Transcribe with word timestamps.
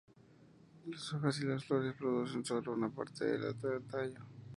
Las 0.87 1.13
hojas 1.13 1.37
y 1.37 1.41
flores 1.45 1.93
se 1.93 1.97
producen 1.99 2.43
solo 2.43 2.73
en 2.73 2.81
la 2.81 2.89
parte 2.89 3.23
alta 3.33 3.67
del 3.67 3.83
tallo. 3.85 4.25